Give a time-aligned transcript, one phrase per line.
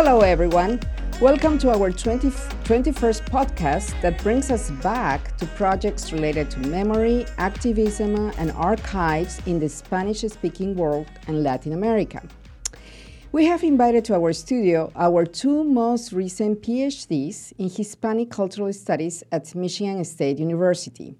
[0.00, 0.78] Hello, everyone.
[1.20, 7.26] Welcome to our 20, 21st podcast that brings us back to projects related to memory,
[7.36, 12.22] activism, and archives in the Spanish speaking world and Latin America.
[13.32, 19.24] We have invited to our studio our two most recent PhDs in Hispanic Cultural Studies
[19.32, 21.16] at Michigan State University,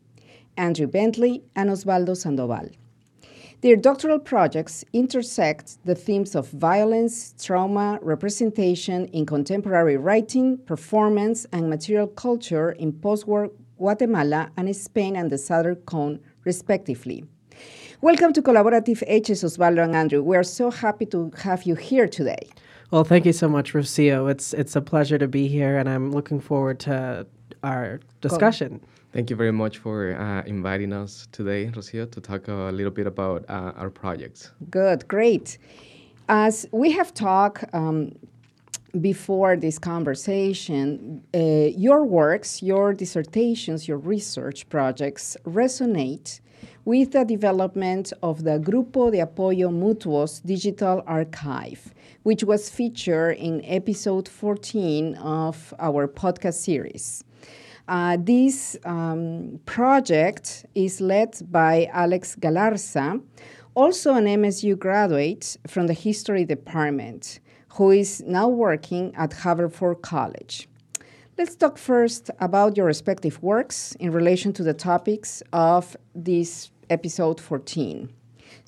[0.57, 2.69] Andrew Bentley and Osvaldo Sandoval.
[3.61, 11.69] Their doctoral projects intersect the themes of violence, trauma, representation in contemporary writing, performance, and
[11.69, 17.25] material culture in post war Guatemala and Spain and the Southern Cone, respectively.
[18.01, 20.23] Welcome to Collaborative H's, Osvaldo and Andrew.
[20.23, 22.49] We are so happy to have you here today.
[22.93, 24.31] Well, thank you so much, Rocio.
[24.31, 27.27] It's it's a pleasure to be here, and I'm looking forward to
[27.63, 28.81] our discussion.
[29.13, 33.07] Thank you very much for uh, inviting us today, Rocio, to talk a little bit
[33.07, 34.53] about uh, our projects.
[34.71, 35.59] Good, great.
[36.29, 38.13] As we have talked um,
[39.01, 46.41] before this conversation, uh, your works, your dissertations, your research projects resonate
[46.85, 53.65] with the development of the Grupo de Apoyo Mutuos digital archive, which was featured in
[53.65, 57.25] episode 14 of our podcast series.
[57.89, 63.23] Uh, this um, project is led by Alex Galarza,
[63.75, 70.69] also an MSU graduate from the History Department, who is now working at Haverford College.
[71.39, 77.41] Let's talk first about your respective works in relation to the topics of this episode
[77.41, 78.11] 14.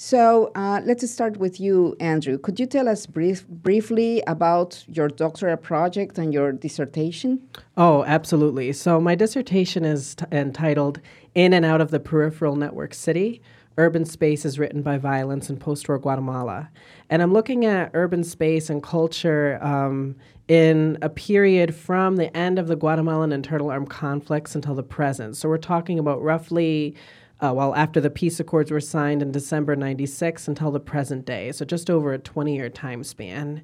[0.02, 2.38] So uh, let's start with you, Andrew.
[2.38, 7.46] Could you tell us brief, briefly about your doctoral project and your dissertation?
[7.76, 8.72] Oh, absolutely.
[8.72, 11.02] So my dissertation is t- entitled
[11.34, 13.42] In and Out of the Peripheral Network City
[13.76, 16.70] Urban Space is Written by Violence in Post War Guatemala.
[17.10, 20.16] And I'm looking at urban space and culture um,
[20.48, 25.36] in a period from the end of the Guatemalan internal armed conflicts until the present.
[25.36, 26.96] So we're talking about roughly
[27.42, 31.52] uh, well, after the peace accords were signed in December 96 until the present day.
[31.52, 33.62] So just over a 20 year time span.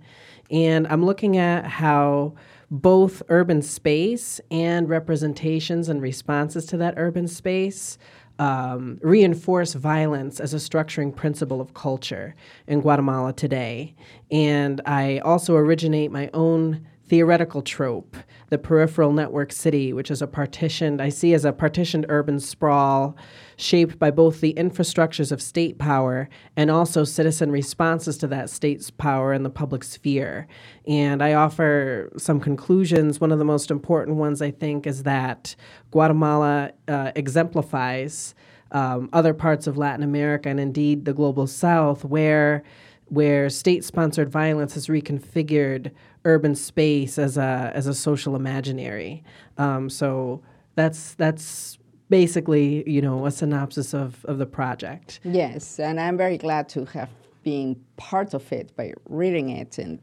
[0.50, 2.34] And I'm looking at how
[2.70, 7.98] both urban space and representations and responses to that urban space
[8.38, 12.34] um, reinforce violence as a structuring principle of culture
[12.66, 13.94] in Guatemala today.
[14.30, 18.16] And I also originate my own theoretical trope,
[18.48, 23.16] the peripheral network city, which is a partitioned, I see as a partitioned urban sprawl
[23.56, 28.90] shaped by both the infrastructures of state power and also citizen responses to that state's
[28.90, 30.48] power in the public sphere.
[30.86, 33.20] And I offer some conclusions.
[33.20, 35.54] One of the most important ones, I think, is that
[35.90, 38.34] Guatemala uh, exemplifies
[38.72, 42.64] um, other parts of Latin America and indeed the global south where
[43.08, 45.92] where state-sponsored violence has reconfigured
[46.26, 49.24] urban space as a as a social imaginary.
[49.56, 50.42] Um, so
[50.74, 51.78] that's that's
[52.10, 55.20] basically you know a synopsis of of the project.
[55.24, 57.10] Yes, and I'm very glad to have
[57.42, 59.98] been part of it by reading it and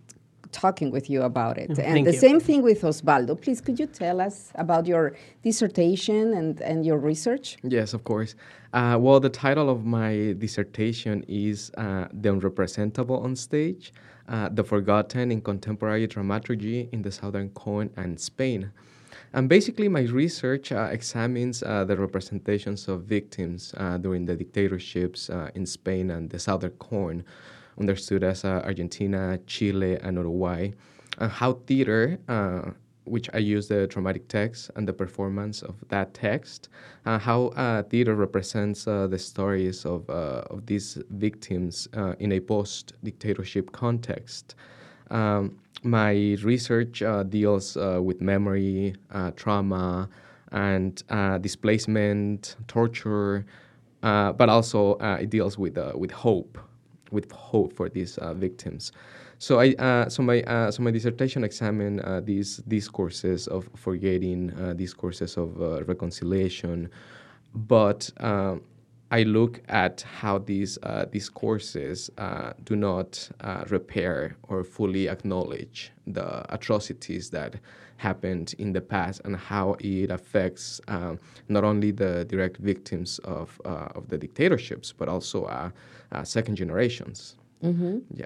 [0.54, 1.70] talking with you about it.
[1.72, 2.20] Mm, and thank the you.
[2.28, 3.34] same thing with Osvaldo.
[3.44, 7.58] Please, could you tell us about your dissertation and, and your research?
[7.64, 8.36] Yes, of course.
[8.72, 13.94] Uh, well, the title of my dissertation is uh, The Unrepresentable on Stage
[14.28, 18.72] uh, The Forgotten in Contemporary Dramaturgy in the Southern Cone and Spain.
[19.34, 25.30] And basically, my research uh, examines uh, the representations of victims uh, during the dictatorships
[25.30, 27.24] uh, in Spain and the Southern Cone,
[27.80, 30.72] understood as uh, Argentina, Chile, and Uruguay,
[31.18, 32.72] and how theater, uh,
[33.06, 36.70] which I use the dramatic text and the performance of that text,
[37.06, 42.32] uh, how uh, theater represents uh, the stories of, uh, of these victims uh, in
[42.32, 44.56] a post dictatorship context.
[45.12, 48.96] Um, my research uh, deals with memory,
[49.36, 50.10] trauma,
[50.52, 51.04] and
[51.42, 53.46] displacement, torture,
[54.02, 56.58] but also it deals with with hope,
[57.12, 58.94] with hope for these victims.
[59.44, 64.54] So I uh, so my uh, so my dissertation examined uh, these discourses of forgetting,
[64.54, 66.90] uh, discourses of uh, reconciliation,
[67.54, 68.62] but um,
[69.12, 75.92] I look at how these uh, discourses uh, do not uh, repair or fully acknowledge
[76.08, 77.58] the atrocities that
[77.98, 81.20] happened in the past and how it affects um,
[81.50, 85.70] not only the direct victims of, uh, of the dictatorships, but also uh,
[86.14, 87.36] uh, second generations.
[87.64, 88.00] Mm-hmm.
[88.14, 88.26] Yeah.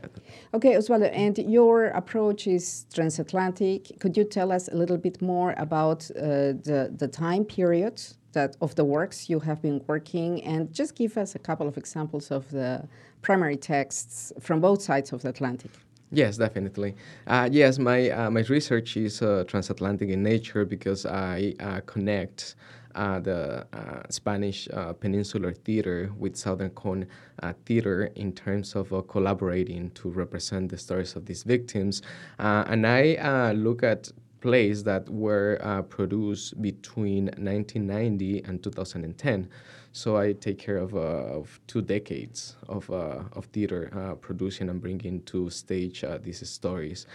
[0.53, 3.99] Okay, Osvaldo, and your approach is transatlantic.
[3.99, 8.01] Could you tell us a little bit more about uh, the, the time period
[8.33, 11.77] that of the works you have been working and just give us a couple of
[11.77, 12.87] examples of the
[13.21, 15.71] primary texts from both sides of the Atlantic?
[16.11, 16.95] Yes, definitely.
[17.27, 22.55] Uh, yes, my uh, my research is uh, transatlantic in nature because I uh, connect
[22.97, 27.07] uh, the uh, Spanish uh, Peninsular Theater with Southern Cone
[27.43, 32.01] uh, Theater in terms of uh, collaborating to represent the stories of these victims,
[32.39, 34.11] and I look at
[34.41, 39.49] plays that were produced between 1990 and 2010.
[39.91, 44.69] So I take care of, uh, of two decades of, uh, of theater uh, producing
[44.69, 47.07] and bringing to stage these stories.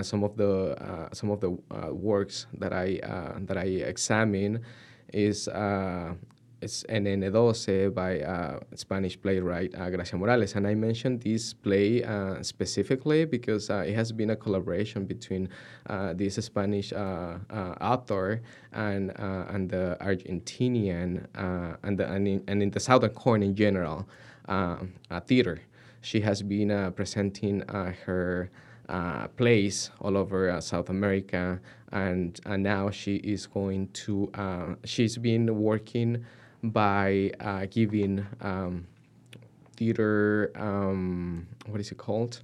[0.00, 1.50] some of the some of the
[1.92, 3.00] works that I
[3.46, 4.64] that I examine
[5.14, 5.48] is
[6.64, 10.54] it's NN12 by uh, Spanish playwright uh, Gracia Morales.
[10.54, 15.50] And I mentioned this play uh, specifically because uh, it has been a collaboration between
[16.14, 18.40] this Spanish author
[18.72, 21.26] and, and the Argentinian
[21.82, 24.08] and, the, and, in, and in the Southern Cone in general
[25.26, 25.60] theater.
[26.00, 27.60] She has been presenting
[28.06, 28.50] her
[29.36, 31.60] plays all over South America,
[31.92, 34.30] and, and now she is going to,
[34.84, 36.24] she's been working
[36.62, 38.86] by uh, giving um,
[39.76, 42.40] theater, um, what is it called?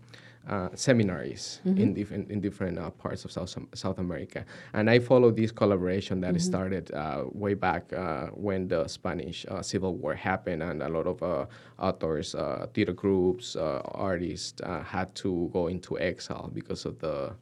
[0.49, 1.79] Uh, seminaries mm-hmm.
[1.79, 4.43] in different in different uh, parts of South South America,
[4.73, 6.39] and I follow this collaboration that mm-hmm.
[6.39, 11.07] started uh, way back uh, when the Spanish uh, Civil War happened, and a lot
[11.07, 11.45] of uh,
[11.79, 12.35] authors,
[12.73, 17.35] theater groups, artists had to go into exile because of the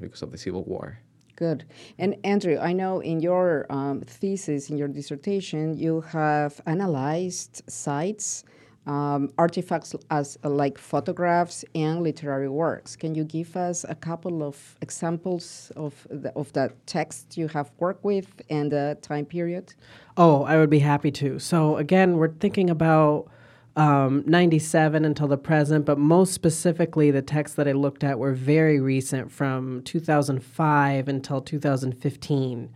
[0.00, 0.98] because of the Civil War.
[1.36, 1.64] Good.
[1.98, 8.44] And Andrew, I know in your um, thesis, in your dissertation, you have analyzed sites,
[8.86, 12.96] um, artifacts as uh, like photographs and literary works.
[12.96, 17.70] Can you give us a couple of examples of the, of the text you have
[17.78, 19.74] worked with and the time period?
[20.16, 21.38] Oh, I would be happy to.
[21.38, 23.28] So again, we're thinking about
[23.76, 28.32] um, 97 until the present, but most specifically, the texts that I looked at were
[28.32, 32.70] very recent from 2005 until 2015.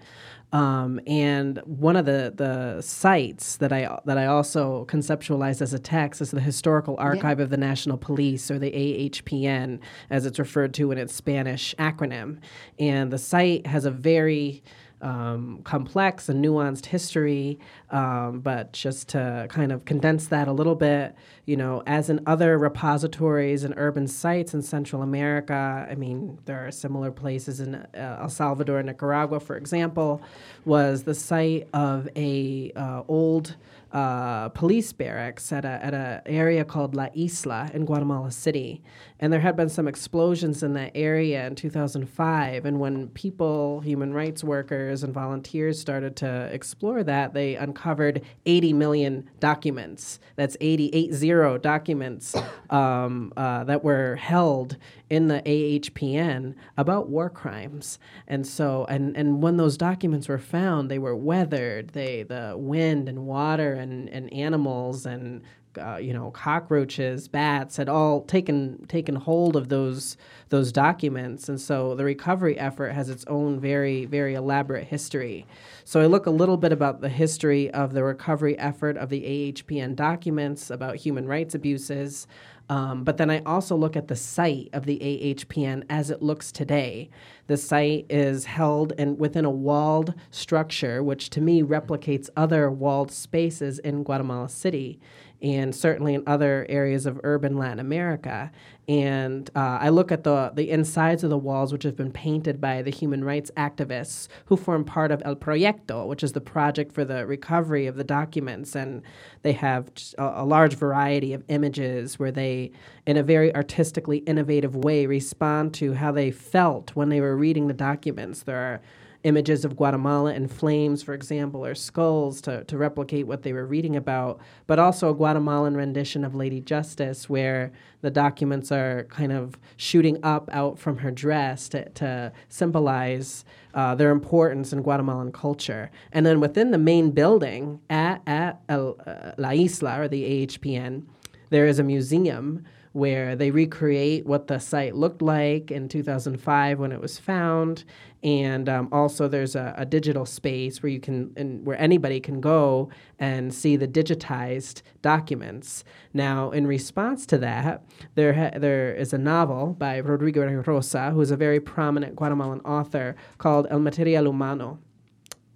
[0.53, 5.79] Um, and one of the, the sites that I that I also conceptualized as a
[5.79, 7.45] text is the Historical Archive yeah.
[7.45, 9.81] of the National Police, or the AHPN,
[10.11, 12.39] as it's referred to in its Spanish acronym.
[12.79, 14.63] And the site has a very
[15.01, 17.59] um, complex and nuanced history,
[17.91, 21.15] um, but just to kind of condense that a little bit,
[21.47, 26.67] you know, as in other repositories and urban sites in Central America, I mean, there
[26.67, 30.21] are similar places in uh, El Salvador, Nicaragua, for example,
[30.65, 33.57] was the site of a uh, old
[33.93, 38.83] uh, police barracks at a at a area called La Isla in Guatemala City,
[39.21, 42.65] and there had been some explosions in that area in 2005.
[42.65, 48.73] And when people, human rights workers, and volunteers started to explore that, they uncovered 80
[48.75, 50.21] million documents.
[50.37, 52.37] That's 80, 80 documents
[52.71, 54.77] um, uh, that were held
[55.11, 57.99] in the AHPN about war crimes.
[58.27, 61.91] And so, and, and when those documents were found, they were weathered.
[61.91, 65.43] They, the wind and water and, and animals and
[65.79, 70.17] uh, you know, cockroaches, bats had all taken taken hold of those
[70.49, 75.47] those documents, and so the recovery effort has its own very very elaborate history.
[75.85, 79.23] So I look a little bit about the history of the recovery effort of the
[79.23, 82.27] AHPN documents about human rights abuses.
[82.69, 86.53] Um, but then I also look at the site of the AHPN as it looks
[86.53, 87.09] today.
[87.47, 93.11] The site is held in, within a walled structure, which to me replicates other walled
[93.11, 95.01] spaces in Guatemala City
[95.41, 98.51] and certainly in other areas of urban Latin America.
[98.89, 102.61] And uh, I look at the, the insides of the walls, which have been painted
[102.61, 106.93] by the human rights activists who form part of El Proyecto, which is the project
[106.93, 108.75] for the recovery of the documents.
[108.75, 109.03] And
[109.43, 112.73] they have a, a large variety of images where they,
[113.07, 117.69] in a very artistically innovative way, respond to how they felt when they were reading
[117.69, 118.43] the documents.
[118.43, 118.81] There are
[119.25, 123.67] images of Guatemala in flames, for example, or skulls to, to replicate what they were
[123.67, 129.33] reading about, but also a Guatemalan rendition of Lady Justice, where the documents are kind
[129.33, 133.45] of shooting up out from her dress to, to symbolize
[133.75, 135.91] uh, their importance in Guatemalan culture.
[136.13, 141.03] And then within the main building at, at El, uh, La Isla, or the AHPN,
[141.51, 146.93] there is a museum where they recreate what the site looked like in 2005 when
[146.93, 147.85] it was found.
[148.23, 152.41] And um, also there's a, a, digital space where you can and where anybody can
[152.41, 152.91] go
[153.21, 155.85] and see the digitized documents.
[156.13, 157.85] Now in response to that
[158.17, 162.61] there ha- there is a novel by rodrigo rosa who is a very prominent guatemalan
[162.61, 164.81] author called el material humano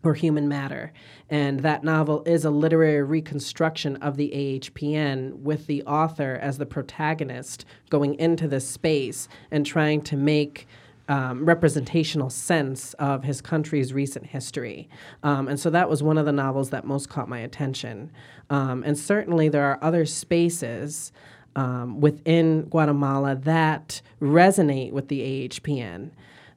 [0.04, 0.92] or Human Matter.
[1.30, 6.66] And that novel is a literary reconstruction of the AHPN with the author as the
[6.66, 10.66] protagonist going into this space and trying to make
[11.09, 14.88] um, representational sense of his country's recent history.
[15.23, 18.11] Um, and so that was one of the novels that most caught my attention.
[18.50, 21.12] Um, and certainly there are other spaces
[21.54, 26.11] um, within Guatemala that resonate with the AHPN.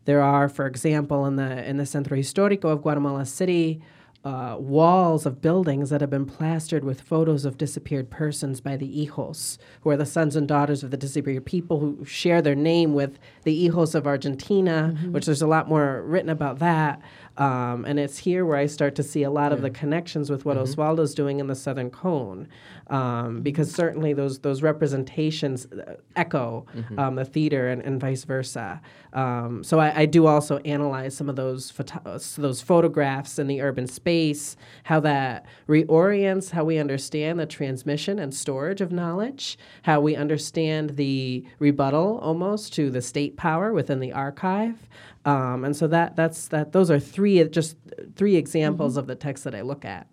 [0.05, 3.81] There are, for example, in the in the Centro Histórico of Guatemala City,
[4.25, 8.88] uh, walls of buildings that have been plastered with photos of disappeared persons by the
[8.88, 12.95] hijos, who are the sons and daughters of the disappeared people who share their name
[12.95, 15.12] with the hijos of Argentina, mm-hmm.
[15.12, 17.00] which there's a lot more written about that.
[17.37, 19.55] Um, and it's here where I start to see a lot yeah.
[19.55, 20.63] of the connections with what mm-hmm.
[20.63, 22.47] Osvaldo's doing in the Southern Cone,
[22.87, 26.97] um, because certainly those those representations uh, echo mm-hmm.
[26.97, 28.81] um, the theater and, and vice versa.
[29.13, 33.61] Um, so I, I, do also analyze some of those photo- those photographs in the
[33.61, 39.99] urban space, how that reorients how we understand the transmission and storage of knowledge, how
[40.01, 44.87] we understand the rebuttal almost to the state power within the archive.
[45.25, 46.72] Um, and so that that's that.
[46.72, 47.77] Those are three just
[48.15, 49.00] three examples mm-hmm.
[49.00, 50.08] of the texts that I look at.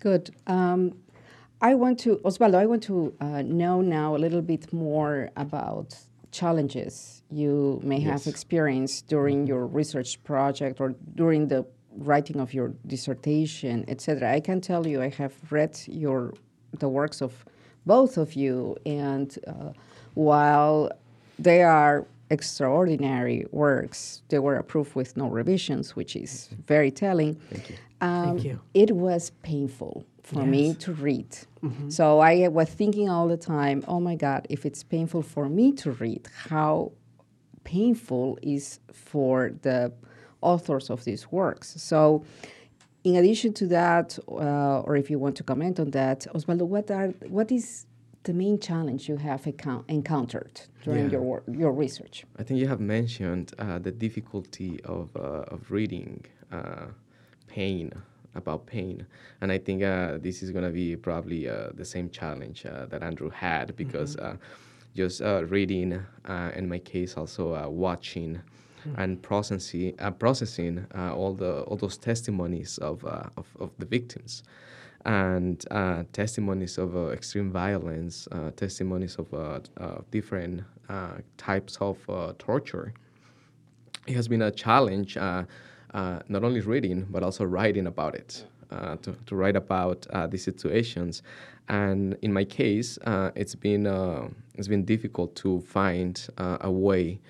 [0.00, 0.34] Good.
[0.46, 0.94] Um,
[1.60, 2.54] I want to Osvaldo.
[2.54, 5.94] I want to uh, know now a little bit more about
[6.30, 8.24] challenges you may yes.
[8.24, 14.32] have experienced during your research project or during the writing of your dissertation, etc.
[14.32, 16.34] I can tell you, I have read your
[16.78, 17.44] the works of
[17.86, 19.72] both of you, and uh,
[20.14, 20.90] while
[21.38, 24.22] they are extraordinary works.
[24.28, 27.34] They were approved with no revisions, which is very telling.
[27.50, 27.76] Thank you.
[28.00, 28.60] Um, Thank you.
[28.74, 30.48] It was painful for yes.
[30.48, 31.30] me to read.
[31.62, 31.90] Mm-hmm.
[31.90, 35.72] So I was thinking all the time, oh my God, if it's painful for me
[35.72, 36.92] to read, how
[37.64, 39.92] painful is for the
[40.40, 41.74] authors of these works.
[41.78, 42.24] So
[43.04, 46.90] in addition to that, uh, or if you want to comment on that, Osvaldo, what
[46.90, 47.86] are what is
[48.24, 49.46] the main challenge you have
[49.88, 51.18] encountered during yeah.
[51.18, 52.24] your your research?
[52.38, 56.86] I think you have mentioned uh, the difficulty of uh, of reading uh,
[57.46, 57.92] pain
[58.34, 59.06] about pain,
[59.40, 62.86] and I think uh, this is going to be probably uh, the same challenge uh,
[62.86, 64.36] that Andrew had because mm-hmm.
[64.94, 66.02] just reading,
[66.56, 68.40] in my case, also watching.
[68.86, 69.00] Mm-hmm.
[69.02, 74.44] And processing, processing all the all those testimonies of, of, of the victims,
[75.04, 81.76] and uh, testimonies of uh, extreme violence, uh, testimonies of uh, uh, different uh, types
[81.80, 81.98] of
[82.38, 82.92] torture.
[84.06, 85.46] It has been a challenge, not
[86.44, 91.22] only reading, but also writing about it, to, to write about these situations.
[91.68, 92.98] And in my case,
[93.36, 93.86] it's, been,
[94.54, 97.20] it's been difficult to find a way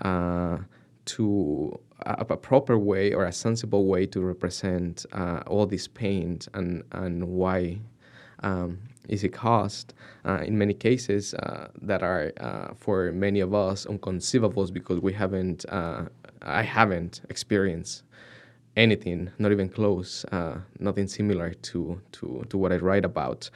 [0.00, 6.38] to a, a, proper way or a sensible way to represent uh, all this pain
[6.54, 7.78] and, and why
[8.42, 9.94] um, is it caused?
[10.24, 15.12] Uh, in many cases uh, that are uh, for many of us unconceivable because we
[15.12, 16.04] haven't uh,
[16.42, 18.04] I haven't experienced
[18.76, 23.50] anything not even close uh, nothing similar to, to, to what I write about.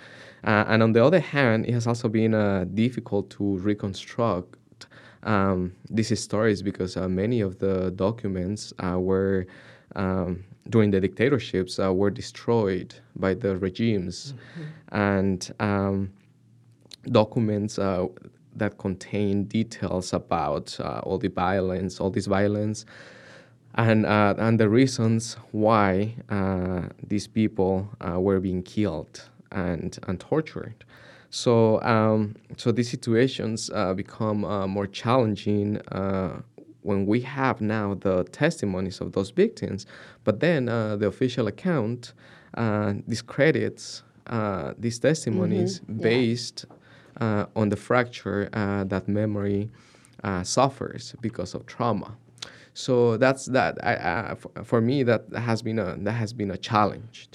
[0.45, 2.33] And on the other hand it has also been
[2.75, 4.57] difficult to reconstruct
[5.23, 9.47] um, these stories because uh, many of the documents uh, were
[9.95, 14.97] um, during the dictatorships uh, were destroyed by the regimes, mm-hmm.
[14.97, 16.13] and um,
[17.11, 18.07] documents uh,
[18.55, 22.85] that contain details about uh, all the violence, all this violence.
[23.75, 26.15] And, uh, and the reasons why
[27.03, 30.85] these people were being killed and, and tortured.
[31.35, 36.43] So, um, so these situations uh, become uh, more challenging uh,
[36.83, 39.87] when we have now the testimonies of those victims,
[40.25, 42.13] but then uh, the official account
[42.53, 46.01] uh, discredits uh, these testimonies mm-hmm.
[46.01, 46.67] based
[47.19, 48.51] on the fracture
[48.87, 49.71] that memory
[50.43, 52.15] suffers because of trauma.
[52.75, 53.83] So that's that.
[53.83, 54.35] I,
[54.65, 57.29] for me, that has been a that has been a challenge.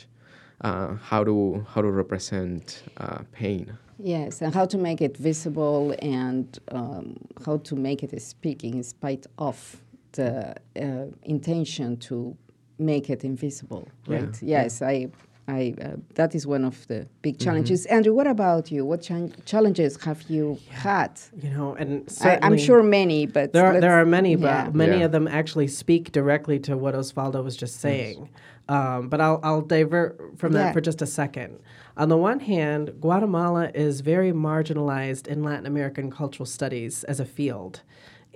[0.61, 2.83] how to how to represent
[3.31, 3.75] pain.
[3.99, 8.83] Yes, and how to make it visible and um, how to make it speaking in
[8.83, 9.77] spite of
[10.11, 12.35] the uh, intention to
[12.79, 14.41] make it invisible, right?
[14.41, 14.63] Yeah.
[14.63, 14.81] Yes.
[14.81, 15.07] I,
[15.47, 17.43] I, uh, that is one of the big mm-hmm.
[17.43, 17.85] challenges.
[17.85, 17.95] Mm-hmm.
[17.95, 18.83] Andrew, what about you?
[18.85, 20.73] What ch- challenges have you yeah.
[20.73, 21.19] had?
[21.41, 25.03] You know, and I, am sure many, but there are, there are many, but many
[25.03, 28.19] of them actually speak directly to what Osvaldo was just saying.
[28.19, 28.41] Yes.
[28.69, 31.59] Um, but I'll, I'll divert from that for just a second.
[31.95, 37.25] On the one hand, Guatemala is very marginalized in Latin American cultural studies as a
[37.25, 37.81] field.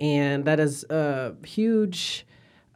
[0.00, 2.26] And that is a huge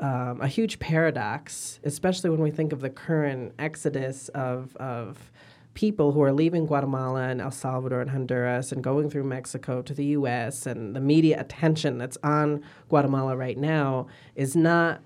[0.01, 5.31] um, a huge paradox, especially when we think of the current exodus of, of
[5.75, 9.95] people who are leaving Guatemala and El Salvador and Honduras and going through Mexico to
[9.95, 15.03] the US and the media attention that's on Guatemala right now is not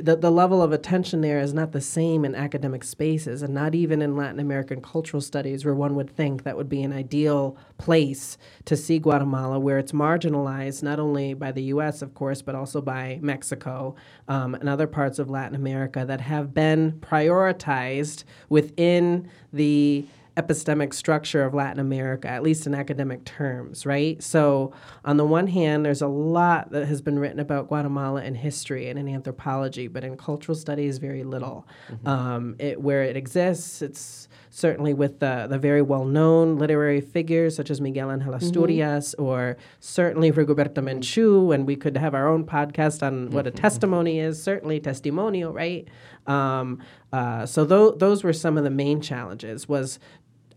[0.00, 3.74] the, the level of attention there is not the same in academic spaces and not
[3.74, 7.56] even in Latin American cultural studies, where one would think that would be an ideal
[7.78, 12.54] place to see Guatemala, where it's marginalized not only by the US, of course, but
[12.54, 13.94] also by Mexico
[14.28, 20.06] um, and other parts of Latin America that have been prioritized within the
[20.38, 24.22] epistemic structure of Latin America, at least in academic terms, right?
[24.22, 24.72] So,
[25.04, 28.88] on the one hand, there's a lot that has been written about Guatemala in history
[28.88, 31.66] and in anthropology, but in cultural studies, very little.
[31.90, 32.08] Mm-hmm.
[32.08, 37.56] Um, it, where it exists, it's certainly with the, the very well known literary figures
[37.56, 38.44] such as Miguel Angel mm-hmm.
[38.44, 39.24] Asturias mm-hmm.
[39.24, 43.34] or certainly Rigoberta Menchú, and we could have our own podcast on mm-hmm.
[43.34, 43.60] what a mm-hmm.
[43.60, 45.88] testimony is, certainly testimonial, right?
[46.26, 49.98] Um, uh, so th- those were some of the main challenges was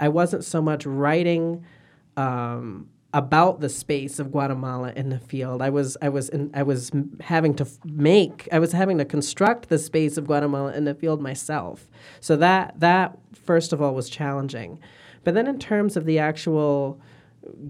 [0.01, 1.63] I wasn't so much writing
[2.17, 5.61] um, about the space of Guatemala in the field.
[5.61, 6.91] I was I was in, I was
[7.21, 11.21] having to make I was having to construct the space of Guatemala in the field
[11.21, 11.87] myself.
[12.19, 14.79] So that that first of all was challenging.
[15.23, 16.99] But then in terms of the actual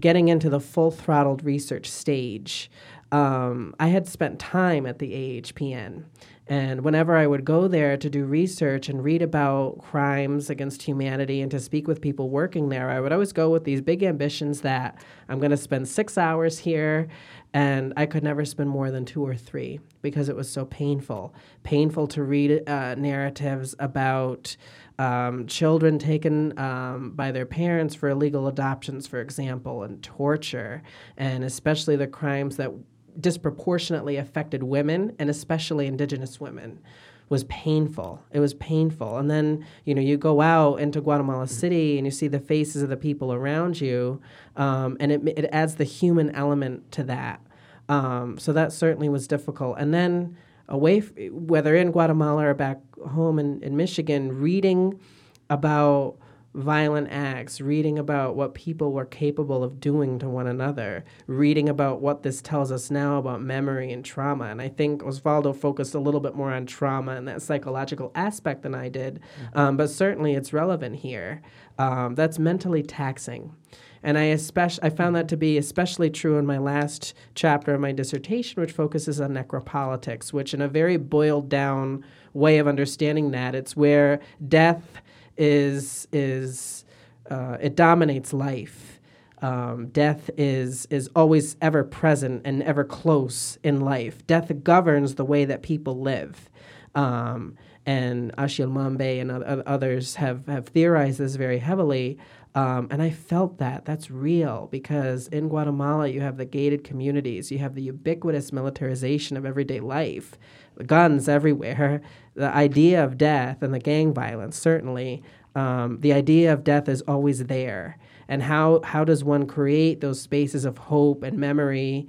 [0.00, 2.70] getting into the full throttled research stage,
[3.12, 6.04] um, I had spent time at the AHPN.
[6.48, 11.40] And whenever I would go there to do research and read about crimes against humanity
[11.40, 14.62] and to speak with people working there, I would always go with these big ambitions
[14.62, 17.06] that I'm going to spend six hours here.
[17.54, 21.34] And I could never spend more than two or three because it was so painful.
[21.62, 24.56] Painful to read uh, narratives about
[24.98, 30.82] um, children taken um, by their parents for illegal adoptions, for example, and torture,
[31.16, 32.72] and especially the crimes that
[33.20, 36.80] disproportionately affected women and especially indigenous women
[37.28, 38.22] was painful.
[38.30, 39.16] It was painful.
[39.16, 42.82] And then, you know, you go out into Guatemala City and you see the faces
[42.82, 44.20] of the people around you,
[44.56, 47.40] um, and it, it adds the human element to that.
[47.88, 49.78] Um, so that certainly was difficult.
[49.78, 50.36] And then,
[50.68, 55.00] away, f- whether in Guatemala or back home in, in Michigan, reading
[55.48, 56.16] about
[56.54, 62.00] violent acts, reading about what people were capable of doing to one another, reading about
[62.00, 64.44] what this tells us now about memory and trauma.
[64.44, 68.62] And I think Osvaldo focused a little bit more on trauma and that psychological aspect
[68.62, 69.58] than I did, mm-hmm.
[69.58, 71.42] um, but certainly it's relevant here.
[71.78, 73.54] Um, that's mentally taxing.
[74.02, 77.80] And I especially I found that to be especially true in my last chapter of
[77.80, 83.30] my dissertation, which focuses on necropolitics, which in a very boiled down way of understanding
[83.30, 85.00] that, it's where death
[85.36, 86.84] is is
[87.30, 89.00] uh, it dominates life.
[89.40, 94.26] Um, death is is always ever present and ever close in life.
[94.26, 96.48] Death governs the way that people live.
[96.94, 102.18] Um, and Achille Mbembe and others have, have theorized this very heavily.
[102.54, 103.86] Um, and I felt that.
[103.86, 109.36] That's real because in Guatemala, you have the gated communities, you have the ubiquitous militarization
[109.36, 110.38] of everyday life,
[110.86, 112.02] guns everywhere,
[112.34, 115.22] the idea of death and the gang violence, certainly.
[115.54, 117.98] Um, the idea of death is always there.
[118.28, 122.08] And how, how does one create those spaces of hope and memory,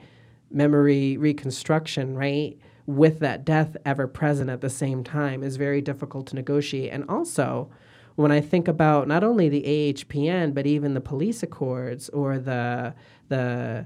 [0.50, 2.58] memory reconstruction, right?
[2.86, 6.92] With that death ever present at the same time is very difficult to negotiate.
[6.94, 7.70] And also,
[8.16, 12.94] when I think about not only the AHPN, but even the peace accords or the,
[13.28, 13.86] the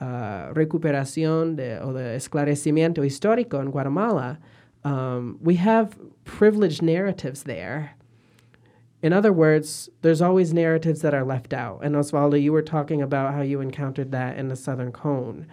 [0.00, 4.38] uh, recuperación de, or the esclarecimiento histórico in Guatemala,
[4.84, 7.96] um, we have privileged narratives there.
[9.02, 11.80] In other words, there's always narratives that are left out.
[11.82, 15.46] And Osvaldo, you were talking about how you encountered that in the Southern Cone.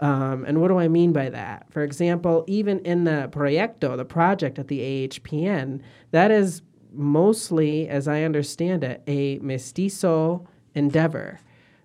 [0.00, 1.66] Um, and what do I mean by that?
[1.70, 8.06] For example, even in the proyecto, the project at the AHPN, that is mostly, as
[8.08, 11.40] I understand it, a mestizo endeavor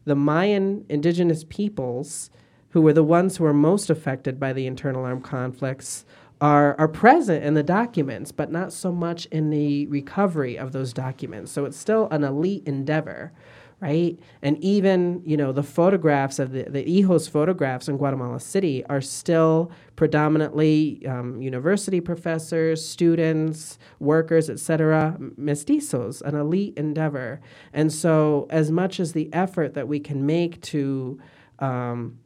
[0.08, 2.32] the Mayan indigenous peoples,
[2.70, 6.06] who were the ones who were most affected by the internal armed conflicts,
[6.39, 10.93] are, are present in the documents, but not so much in the recovery of those
[10.93, 11.52] documents.
[11.52, 13.32] So it's still an elite endeavor
[13.80, 14.17] right?
[14.41, 19.02] And even, you know, the photographs of the, the HIJOS photographs in Guatemala City are
[19.02, 27.39] still predominantly um, university professors, students, workers, etc., mestizos, an elite endeavor.
[27.71, 31.19] And so, as much as the effort that we can make to
[31.60, 32.17] um,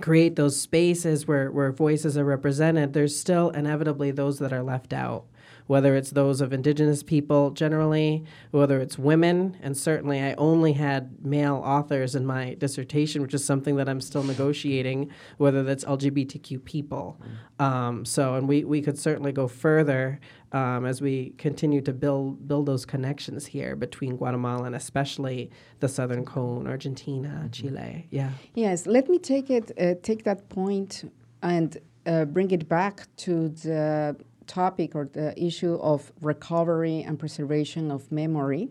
[0.00, 4.92] create those spaces where, where voices are represented, there's still inevitably those that are left
[4.92, 5.24] out.
[5.66, 11.24] Whether it's those of indigenous people generally, whether it's women, and certainly I only had
[11.24, 16.64] male authors in my dissertation, which is something that I'm still negotiating, whether that's LGBTQ
[16.64, 17.20] people.
[17.58, 20.20] Um, so, and we, we could certainly go further
[20.52, 25.50] um, as we continue to build build those connections here between Guatemala and especially
[25.80, 28.06] the Southern Cone, Argentina, Chile.
[28.10, 28.30] Yeah.
[28.54, 31.10] Yes, let me take it uh, take that point
[31.42, 37.90] and uh, bring it back to the topic or the issue of recovery and preservation
[37.90, 38.68] of memory,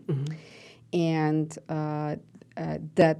[0.92, 2.16] and uh,
[2.56, 3.18] uh, that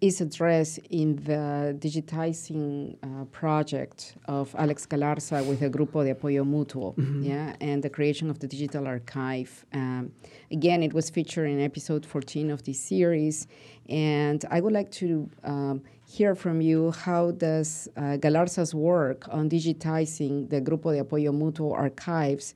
[0.00, 6.44] is addressed in the digitizing uh, project of Alex Galarza with the Grupo de Apoyo
[6.44, 9.64] Mutuo, yeah, and the creation of the digital archive.
[9.72, 10.12] Um,
[10.52, 13.48] again, it was featured in episode 14 of this series,
[13.88, 19.50] and I would like to um, hear from you how does uh, Galarza's work on
[19.50, 22.54] digitizing the Grupo de Apoyo Mutuo archives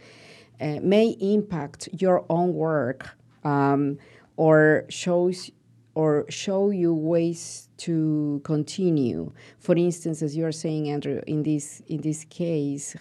[0.61, 3.11] uh, may impact your own work
[3.43, 3.99] um,
[4.37, 5.51] or shows
[5.95, 9.33] or show you ways to continue.
[9.59, 12.97] For instance, as you are saying, Andrew, in this in this case,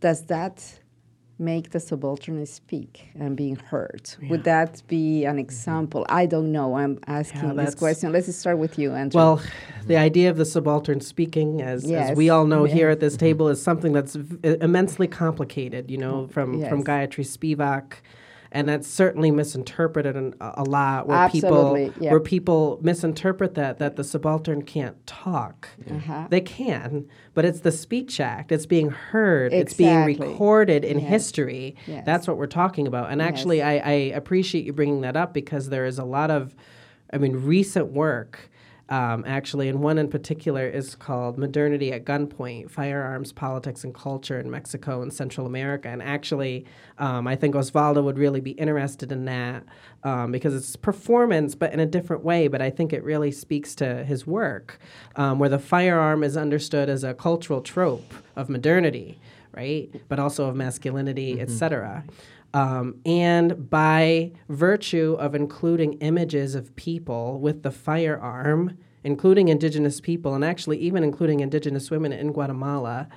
[0.00, 0.80] does that
[1.38, 4.10] make the subaltern speak and being heard?
[4.28, 5.38] Would that be an mm-hmm.
[5.40, 6.06] example?
[6.08, 6.76] I don't know.
[6.76, 8.12] I'm asking this that's- question.
[8.12, 9.18] Let's start with you, Andrew.
[9.18, 9.42] Well,
[9.86, 12.74] the idea of the subaltern speaking, as, as we all know Yeah.
[12.74, 15.90] here at this table, is something that's v- immensely complicated.
[15.90, 16.32] You know, mm-hmm.
[16.32, 16.88] from from Yes.
[16.88, 17.94] Gayatri Spivak,
[18.52, 21.08] and that's certainly misinterpreted an, a lot.
[21.08, 22.10] Where Absolutely, people yeah.
[22.10, 25.68] where people misinterpret that that the subaltern can't talk.
[25.90, 26.26] Uh-huh.
[26.30, 28.52] They can, but it's the Speech Act.
[28.52, 29.52] It's being heard.
[29.52, 31.08] It's being recorded in Yes.
[31.08, 31.76] history.
[31.86, 32.04] Yes.
[32.06, 33.10] That's what we're talking about.
[33.10, 36.54] And actually, I, I appreciate you bringing that up because there is a lot of,
[37.12, 38.50] I mean, recent work.
[38.92, 44.38] Um, actually, and one in particular is called Modernity at Gunpoint Firearms, Politics, and Culture
[44.38, 45.88] in Mexico and Central America.
[45.88, 46.66] And actually,
[46.98, 49.64] um, I think Osvaldo would really be interested in that
[50.04, 52.48] um, because it's performance, but in a different way.
[52.48, 54.78] But I think it really speaks to his work,
[55.16, 59.18] um, where the firearm is understood as a cultural trope of modernity,
[59.56, 59.88] right?
[60.10, 62.04] But also of masculinity, et cetera.
[62.54, 70.34] Um, and by virtue of including images of people with the firearm, including indigenous people,
[70.34, 73.08] and actually even including indigenous women in Guatemala,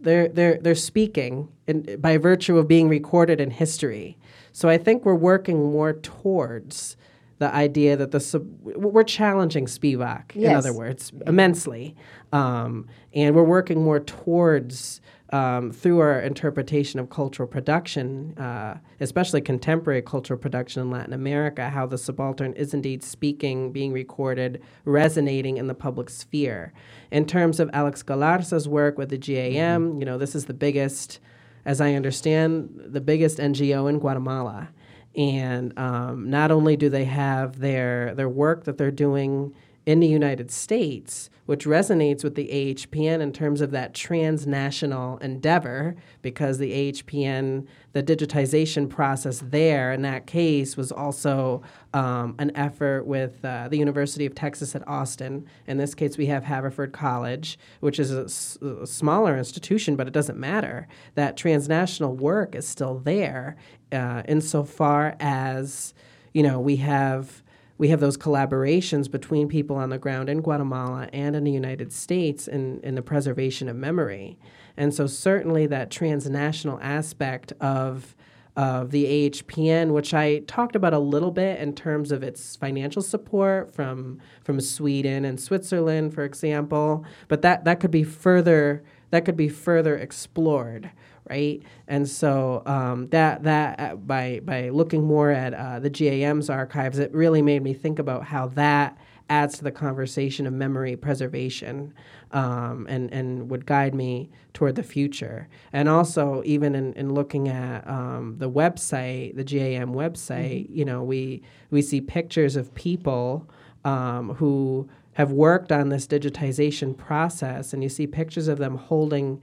[0.00, 4.16] they're, they're, they're speaking in, by virtue of being recorded in history.
[4.52, 6.96] So I think we're working more towards
[7.38, 11.94] the idea that the sub, we're challenging Spivak, in other words, immensely,
[12.32, 19.40] um, and we're working more towards um, through our interpretation of cultural production, uh, especially
[19.40, 25.58] contemporary cultural production in Latin America, how the subaltern is indeed speaking, being recorded, resonating
[25.58, 26.72] in the public sphere.
[27.10, 31.20] In terms of Alex Galarza's work with the GAM, you know, this is the biggest,
[31.64, 34.70] as I understand, the biggest NGO in Guatemala.
[35.14, 39.52] And um, not only do they have their their work that they're doing
[39.88, 45.96] in the United States, which resonates with the AHPN in terms of that transnational endeavor,
[46.20, 51.62] because the AHPN, the digitization process there in that case was also
[51.94, 55.46] um, an effort with uh, the University of Texas at Austin.
[55.66, 60.06] In this case, we have Haverford College, which is a, s- a smaller institution, but
[60.06, 60.86] it doesn't matter.
[61.14, 63.56] That transnational work is still there
[63.90, 65.94] uh, insofar as,
[66.34, 67.42] you know, we have
[67.78, 71.92] we have those collaborations between people on the ground in Guatemala and in the United
[71.92, 74.36] States in, in the preservation of memory.
[74.76, 78.16] And so, certainly, that transnational aspect of,
[78.56, 83.02] of the AHPN, which I talked about a little bit in terms of its financial
[83.02, 89.24] support from, from Sweden and Switzerland, for example, but that, that could be further that
[89.24, 90.90] could be further explored
[91.28, 91.62] right?
[91.86, 96.98] And so um, that that uh, by by looking more at uh, the GAM's archives,
[96.98, 98.98] it really made me think about how that
[99.30, 101.92] adds to the conversation of memory preservation,
[102.32, 105.48] um, and and would guide me toward the future.
[105.72, 111.02] And also, even in, in looking at um, the website, the GAM website, you know,
[111.02, 113.48] we we see pictures of people
[113.84, 119.42] um, who have worked on this digitization process, and you see pictures of them holding.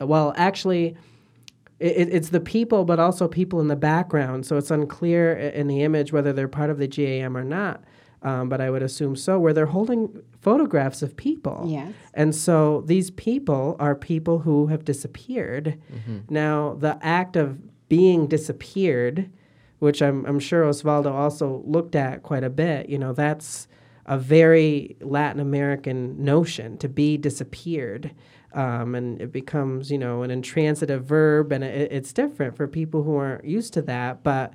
[0.00, 0.96] Well, actually,
[1.84, 4.46] it, it's the people, but also people in the background.
[4.46, 7.84] So it's unclear in the image whether they're part of the GAM or not.
[8.22, 11.66] Um, but I would assume so, where they're holding photographs of people.
[11.68, 11.92] Yes.
[12.14, 15.78] And so these people are people who have disappeared.
[16.30, 17.58] Now, the act of
[17.90, 19.30] being disappeared,
[19.80, 23.68] which I'm, I'm sure Osvaldo also looked at quite a bit, you know, that's
[24.06, 28.10] a very Latin American notion to be disappeared.
[28.54, 33.02] Um, and it becomes, you know, an intransitive verb, and it, it's different for people
[33.02, 34.22] who aren't used to that.
[34.22, 34.52] But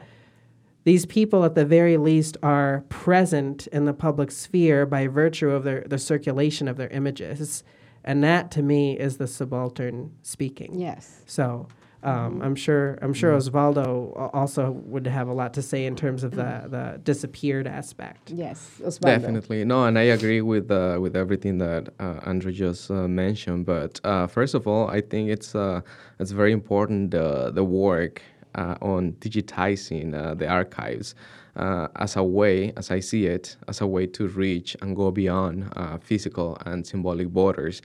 [0.86, 5.66] these people, at the very least, are present in the public sphere by virtue of
[5.66, 7.64] their, the circulation of their images.
[8.06, 10.80] And that, to me, is the subaltern speaking.
[10.80, 11.22] Yes.
[11.26, 11.68] So
[12.04, 16.24] um, I'm sure I'm sure Osvaldo also would have a lot to say in terms
[16.24, 18.32] of the, the disappeared aspect.
[18.32, 19.02] Yes, Osvaldo.
[19.02, 19.66] Definitely.
[19.66, 23.66] No, and I agree with uh, with everything that uh, Andrew just uh, mentioned.
[23.66, 25.82] But uh, first of all, I think it's uh,
[26.20, 28.22] it's very important uh, the work
[28.56, 31.16] uh, on digitizing uh, the archives
[31.56, 35.12] uh, as a way, as I see it, as a way to reach and go
[35.12, 37.82] beyond uh, physical and symbolic borders.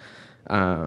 [0.49, 0.87] Uh,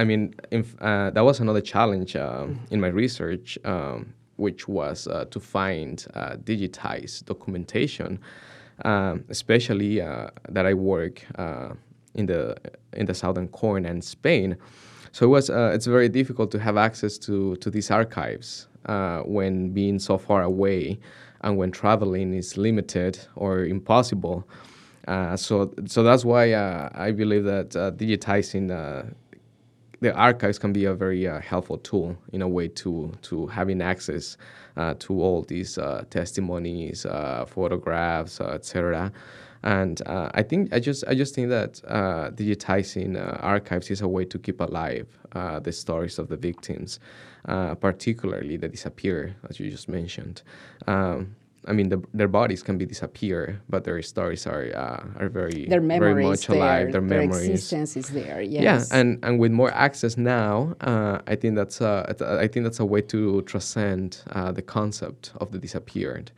[0.00, 5.06] I- mean, if, uh, that was another challenge uh, in my research, um, which was
[5.06, 8.18] uh, to find uh, digitized documentation,
[8.84, 11.74] um, especially uh, that I work uh,
[12.14, 12.56] in the
[12.94, 14.56] in the Southern Cone and Spain.
[15.12, 18.68] So it was it's very difficult to have access to to these archives
[19.26, 20.98] when being so far away
[21.42, 24.48] and when traveling is limited or impossible.
[25.36, 26.54] So so that's why
[27.06, 28.68] I believe that digitizing
[30.00, 33.82] the archives can be a very uh, helpful tool in a way to to having
[33.82, 34.36] access
[34.76, 39.12] uh, to all these uh, testimonies, uh, photographs, uh, etc.
[39.62, 41.82] And uh, I think I just I just think that
[42.34, 45.06] digitizing archives is a way to keep alive
[45.62, 46.98] the stories of the victims,
[47.44, 50.42] particularly the disappear, as you just mentioned.
[50.86, 51.36] Um,
[51.66, 55.66] I mean, the, their bodies can be disappear, but their stories are uh, are very
[55.66, 56.92] Their very much there, alive.
[56.92, 57.48] Their their memories.
[57.50, 58.40] existence is there.
[58.40, 58.62] Yes.
[58.90, 62.64] Yeah, and, and with more access now, uh, I think that's a, a- I think
[62.64, 66.30] that's a way to transcend uh, the concept of the disappeared.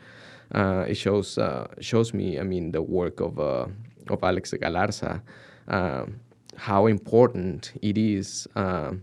[0.55, 3.67] Uh, it shows uh, shows me, I mean, the work of uh,
[4.11, 5.23] of Alex Galarza,
[5.69, 6.19] um,
[6.57, 9.03] how important it is um,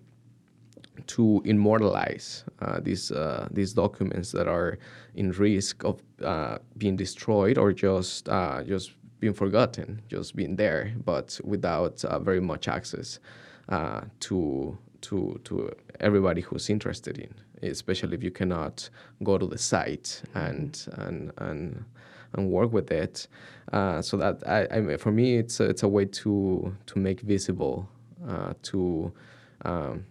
[1.07, 4.77] to immortalize uh, these uh, these documents that are
[5.15, 10.93] in risk of uh, being destroyed or just uh, just being forgotten, just being there,
[11.05, 13.19] but without uh, very much access
[13.69, 17.33] uh, to to to everybody who's interested in,
[17.69, 18.89] especially if you cannot
[19.23, 21.83] go to the site and and and
[22.33, 23.27] and work with it.
[24.01, 27.21] So that I, I mean, for me, it's a, it's a way to to make
[27.21, 27.89] visible
[28.63, 29.11] to
[29.65, 30.05] um,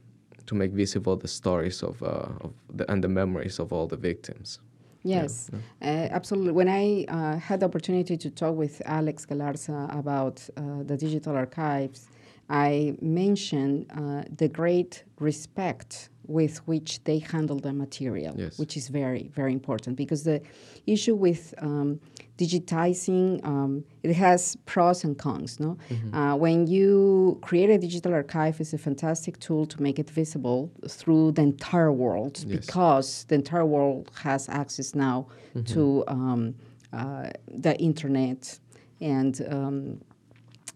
[0.49, 3.97] to make visible the stories of, uh, of the, and the memories of all the
[3.97, 4.59] victims.
[5.05, 6.53] Yes, uh, absolutely.
[6.53, 11.37] When I uh, had the opportunity to talk with Alex Galarza about uh, the digital
[11.37, 12.09] archives,
[12.51, 18.59] I mentioned uh, the great respect with which they handle the material, Yes.
[18.59, 20.41] which is very, very important because the
[20.87, 21.99] issue with um,
[22.37, 25.59] digitizing um, it has pros and cons.
[25.59, 25.77] No,
[26.13, 30.71] uh, when you create a digital archive, it's a fantastic tool to make it visible
[30.89, 32.67] through the entire world Yes.
[32.67, 35.27] because the entire world has access now
[35.67, 36.55] to um,
[36.93, 38.59] uh, the internet
[39.01, 40.01] and um,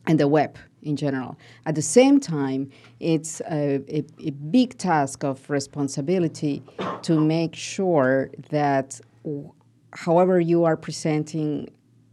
[0.06, 1.36] and the web in general.
[1.66, 6.62] At the same time, it's a, a, a big task of responsibility
[7.02, 9.00] to make sure that
[9.92, 11.68] however you are presenting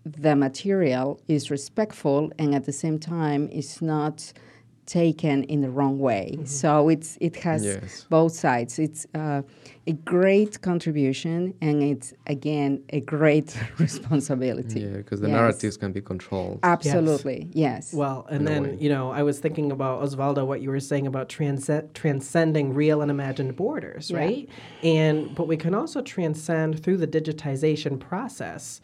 [0.05, 4.33] the material is respectful and at the same time is not
[4.89, 6.39] taken in the wrong way.
[6.45, 8.05] So it's it has Yes.
[8.09, 8.79] both sides.
[8.79, 9.41] It's uh,
[9.87, 14.81] a great contribution and it's again a great responsibility.
[14.81, 15.35] Yeah, because the Yes.
[15.37, 16.59] narratives can be controlled.
[16.63, 17.93] Absolutely, yes.
[17.93, 21.05] Well, and In then, you know, I was thinking about Osvaldo, what you were saying
[21.07, 24.17] about transcend, transcending real and imagined borders, Yeah.
[24.19, 24.49] right?
[24.83, 28.81] And but we can also transcend through the digitization process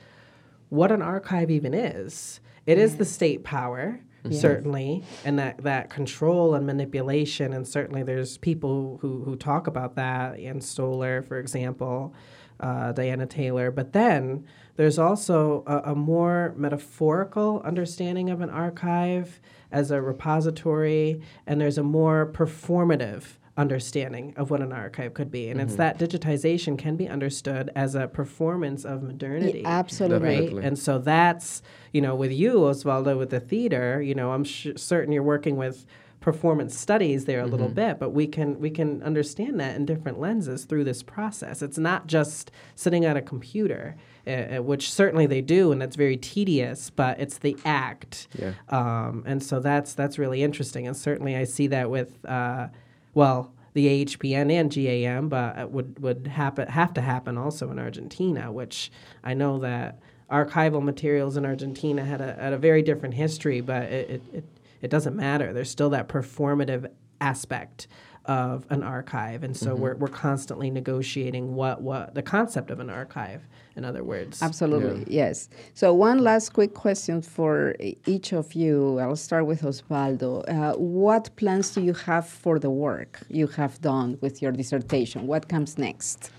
[0.70, 2.39] what an archive even is.
[2.65, 4.00] It is the state power,
[4.33, 7.53] certainly, and that, that control and manipulation.
[7.53, 12.13] And certainly there's people who, who talk about that, Ann Stoler, for example,
[12.59, 13.71] uh, Diana Taylor.
[13.71, 14.45] But then
[14.77, 19.39] there's also a, a more metaphorical understanding of an archive
[19.71, 25.50] as a repository, and there's a more performative understanding of what an archive could be.
[25.50, 30.54] And it's that digitization can be understood as a performance of modernity absolutely.
[30.56, 30.65] right?
[30.65, 31.62] And so that's
[31.94, 34.02] you know with you, Osvaldo, with the theater.
[34.02, 35.86] You know, I'm sh- certain you're working with
[36.20, 40.20] performance studies there a little bit, but we can we can understand that in different
[40.20, 41.62] lenses through this process.
[41.62, 43.96] It's not just sitting at a computer,
[44.28, 46.89] uh, uh, which certainly they do, and that's very tedious.
[46.89, 48.54] But it's the act, Yeah.
[48.70, 50.88] um, and so that's that's really interesting.
[50.88, 52.26] And certainly I see that with.
[52.26, 52.68] Uh,
[53.15, 58.51] well, the AHPN and GAM, but would would happen have to happen also in Argentina,
[58.51, 58.91] which
[59.23, 59.99] I know that
[60.32, 64.43] archival materials in Argentina had a, had a very different history, but it, it,
[64.82, 65.54] it doesn't matter.
[65.54, 67.88] There's still that performative aspect
[68.27, 69.81] of an archive, and so mm-hmm.
[69.81, 73.41] we're, we're constantly negotiating what, what the concept of an archive,
[73.75, 74.41] in other words.
[74.41, 75.27] Absolutely, yeah.
[75.27, 75.49] yes.
[75.73, 78.99] So one last quick question for each of you.
[78.99, 80.43] I'll start with Osvaldo.
[80.47, 85.27] Uh, what plans do you have for the work you have done with your dissertation?
[85.27, 86.31] What comes next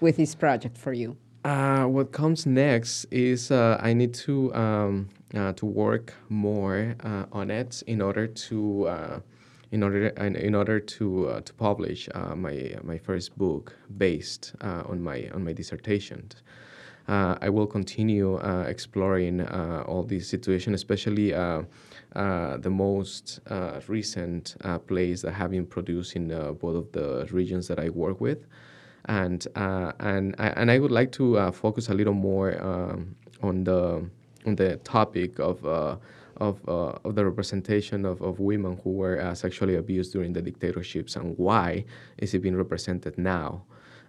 [0.00, 1.16] with this project for you?
[1.44, 7.24] Uh, what comes next is uh, I need to um, uh, to work more uh,
[7.32, 9.20] on it in order to uh,
[9.72, 14.82] in order in order to uh, to publish uh, my my first book based uh,
[14.86, 16.28] on my on my dissertation.
[17.08, 19.44] Uh, I will continue exploring
[19.88, 23.40] all these situations, especially the most
[23.88, 24.56] recent
[24.86, 28.46] plays that have been produced in both of the regions that I work with
[29.06, 33.64] and uh, and and I would like to uh, focus a little more um, on
[33.64, 34.08] the
[34.46, 35.98] on the topic of.
[36.40, 40.32] Uh, of, uh, of the representation of, of women who were uh, sexually abused during
[40.32, 41.84] the dictatorships and why
[42.18, 43.62] is it being represented now?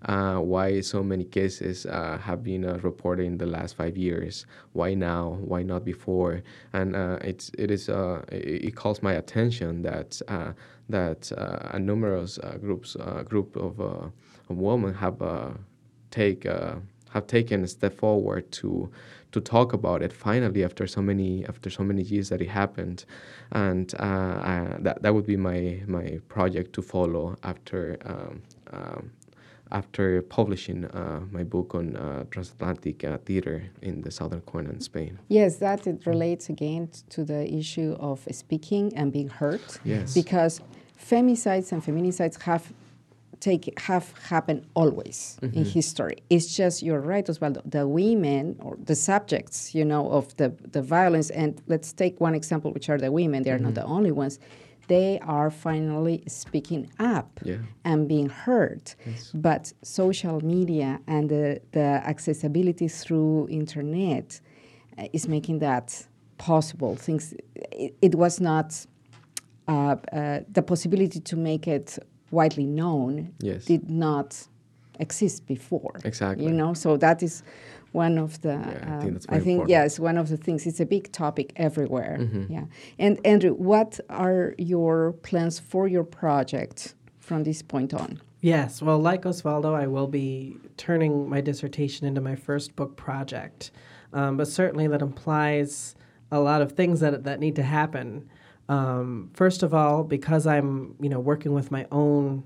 [0.05, 4.45] Uh, why so many cases uh, have been uh, reported in the last five years.
[4.73, 5.37] Why now?
[5.39, 6.43] Why not before?
[6.73, 10.21] And uh, it's it is it, it, calls my attention that
[10.89, 12.97] that a numerous groups
[13.29, 14.11] group of
[14.49, 15.51] women have uh,
[16.11, 16.75] take uh,
[17.11, 18.91] have taken a step forward to
[19.33, 23.05] to talk about it finally after so many after so many years that it happened,
[23.51, 27.97] and uh, I, that that would be my my project to follow after.
[28.05, 28.41] Um,
[28.71, 29.11] um,
[29.71, 34.79] after publishing uh, my book on uh, transatlantic uh, theater in the Southern Cone in
[34.79, 35.17] Spain.
[35.29, 39.61] Yes, that it relates again to the issue of speaking and being heard.
[39.83, 40.13] Yes.
[40.13, 40.61] Because
[41.03, 42.71] femicides and feminicides have
[43.43, 45.57] take have happened always mm-hmm.
[45.57, 46.17] in history.
[46.29, 47.61] It's just you're right, Osvaldo.
[47.65, 51.29] The women or the subjects, you know, of the the violence.
[51.29, 53.43] And let's take one example, which are the women.
[53.43, 53.65] They are mm-hmm.
[53.65, 54.39] not the only ones.
[54.87, 57.57] They are finally speaking up yeah.
[57.85, 58.93] and being heard.
[59.05, 59.31] Yes.
[59.33, 64.41] But social media and the, the accessibility through internet
[64.97, 66.05] uh, is making that
[66.37, 66.97] possible.
[66.97, 68.85] Things it, it was not
[69.69, 71.97] uh, uh, the possibility to make it
[72.33, 73.65] widely known yes.
[73.65, 74.47] did not
[74.99, 75.99] exist before.
[76.03, 76.45] Exactly.
[76.45, 77.43] You know, so that is
[77.93, 78.53] one of the.
[78.53, 80.65] Yeah, I think, I think yes, one of the things.
[80.65, 82.17] It's a big topic everywhere.
[82.19, 82.51] Mm-hmm.
[82.51, 82.65] Yeah.
[82.99, 88.19] And Andrew, what are your plans for your project from this point on?
[88.41, 93.71] Yes, well, like Osvaldo, I will be turning my dissertation into my first book project,
[94.11, 95.95] um, but certainly that implies
[96.29, 98.29] a lot of things that that need to happen.
[98.73, 102.43] Um, first of all, because I'm you know working with my own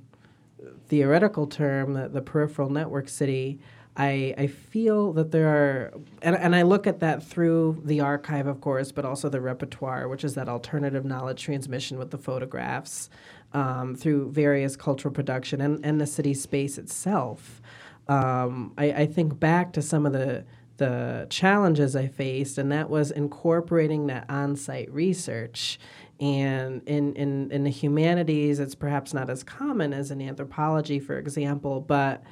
[0.88, 3.60] theoretical term, the, the peripheral network city,
[3.96, 8.48] I, I feel that there are, and, and I look at that through the archive,
[8.48, 13.10] of course, but also the repertoire, which is that alternative knowledge transmission with the photographs
[13.54, 17.62] um, through various cultural production and, and the city space itself.
[18.08, 20.46] Um, I, I think back to some of the
[20.78, 25.80] the challenges I faced, and that was incorporating that on site research
[26.19, 31.17] and in, in, in the humanities, it's perhaps not as common as in anthropology, for
[31.17, 32.23] example, but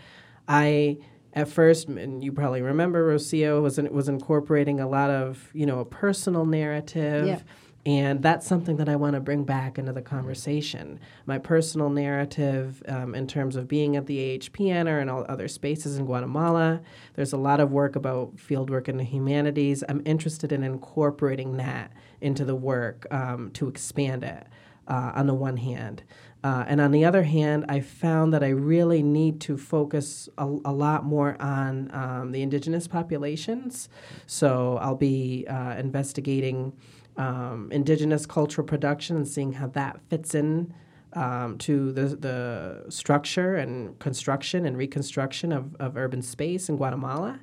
[0.48, 0.98] I
[1.36, 5.66] at first, and you probably remember, Rocio was in, was incorporating a lot of you
[5.66, 7.40] know a personal narrative, yeah.
[7.86, 11.00] And that's something that I want to bring back into the conversation.
[11.28, 15.48] My personal narrative um, in terms of being at the AHPN or in all other
[15.48, 16.82] spaces in Guatemala.
[17.14, 19.84] There's a lot of work about fieldwork in the humanities.
[19.88, 24.48] I'm interested in incorporating that into the work um, to expand it.
[24.88, 26.04] Uh, on the one hand.
[26.44, 30.44] Uh, and on the other hand, I found that I really need to focus a,
[30.44, 33.90] a lot more on um, the indigenous populations.
[34.28, 36.74] So I'll be uh, investigating
[37.18, 40.74] um, indigenous cultural production and seeing how that fits in
[41.14, 47.40] um, to the, the structure and construction and reconstruction of, of urban space in Guatemala.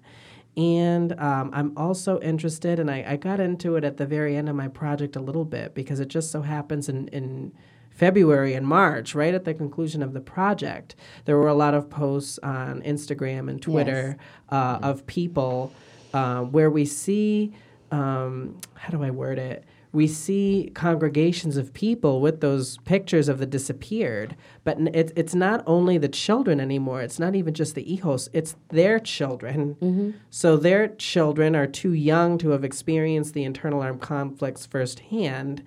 [0.55, 4.51] And um, I'm also interested, and I, I, got into it at the very end
[4.51, 7.53] of my project a little bit because it just so happens in, in
[7.89, 11.89] February and March, right at the conclusion of the project, there were a lot of
[11.89, 14.27] posts on Instagram and Twitter yes.
[14.51, 14.85] uh, mm-hmm.
[14.85, 15.73] of people
[16.13, 17.55] uh, where we see,
[17.93, 19.65] um, how do I word it?
[19.93, 24.35] we see congregations of people with those pictures of the disappeared,
[24.65, 27.03] but it, it's not only the children anymore.
[27.03, 29.77] It's not even just the hijos, it's their children.
[29.83, 30.11] Mm-hmm.
[30.31, 35.63] So their children are too young to have experienced the internal armed conflicts firsthand.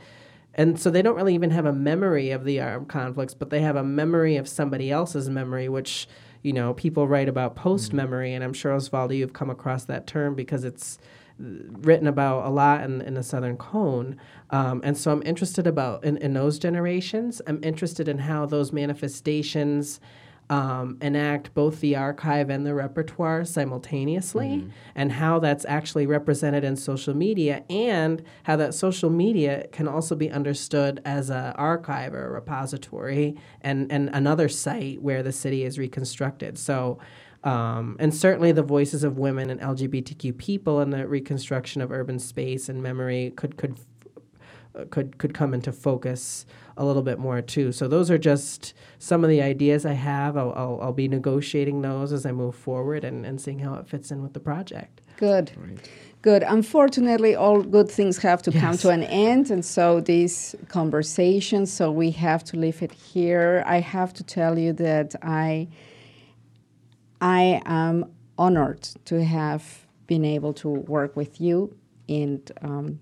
[0.55, 3.61] And so they don't really even have a memory of the armed conflicts, but they
[3.61, 6.07] have a memory of somebody else's memory, which
[6.41, 10.05] you know, people write about post memory, and I'm sure Osvaldo, you've come across that
[10.05, 10.99] term because it's
[11.37, 14.17] written about a lot in, in the Southern Cone.
[14.51, 17.41] Um, and so I'm interested about in, in those generations.
[17.45, 19.99] I'm interested in how those manifestations
[20.49, 24.69] um, enact both the archive and the repertoire simultaneously, mm-hmm.
[24.93, 30.15] and how that's actually represented in social media, and how that social media can also
[30.15, 35.63] be understood as an archive or a repository and, and another site where the city
[35.63, 36.57] is reconstructed.
[36.59, 36.99] So,
[37.45, 42.19] um, and certainly the voices of women and LGBTQ people in the reconstruction of urban
[42.19, 43.79] space and memory could could
[44.89, 46.45] could could come into focus
[46.77, 47.71] a little bit more too.
[47.71, 50.35] So those are just some of the ideas I have.
[50.35, 53.87] I'll, I'll, I'll be negotiating those as I move forward and, and seeing how it
[53.87, 54.99] fits in with the project.
[55.17, 55.51] Good.
[55.55, 55.89] Right.
[56.21, 56.43] Good.
[56.43, 58.61] Unfortunately, all good things have to yes.
[58.61, 61.65] come to an end, and so this conversation.
[61.65, 63.63] So we have to leave it here.
[63.65, 65.67] I have to tell you that I,
[67.25, 68.05] I am
[68.37, 69.63] honored to have
[70.05, 71.75] been able to work with you
[72.07, 72.99] in um,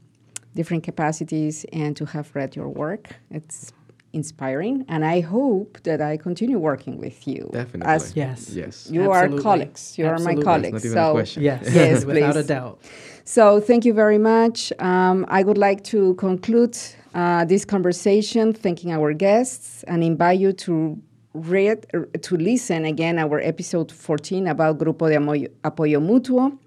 [0.55, 3.17] different capacities and to have read your work.
[3.31, 3.73] It's
[4.13, 7.49] inspiring, and I hope that I continue working with you.
[7.51, 7.93] Definitely.
[7.93, 8.49] As yes.
[8.51, 8.87] Yes.
[8.89, 9.39] You Absolutely.
[9.39, 9.97] are colleagues.
[9.97, 10.33] You Absolutely.
[10.33, 10.83] are my colleagues.
[10.93, 12.79] so yes, yes, without a doubt.
[13.25, 14.71] So thank you very much.
[14.79, 16.77] Um, I would like to conclude
[17.13, 20.97] uh, this conversation, thanking our guests, and invite you to
[21.33, 21.85] read
[22.21, 26.57] to listen again our episode 14 about Grupo de Apoyo Mutuo.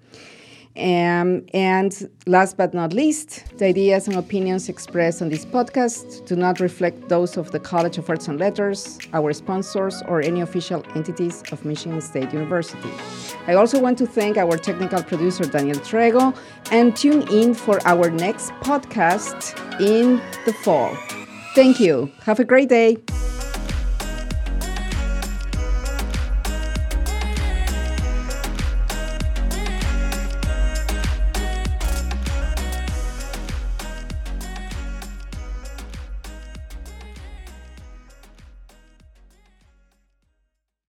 [0.77, 6.35] Um, and last but not least, the ideas and opinions expressed on this podcast do
[6.35, 10.85] not reflect those of the College of Arts and Letters, our sponsors, or any official
[10.93, 12.91] entities of Michigan State University.
[13.47, 16.37] I also want to thank our technical producer, Daniel Trego,
[16.69, 20.95] and tune in for our next podcast in the fall.
[21.55, 22.11] Thank you.
[22.21, 22.97] Have a great day.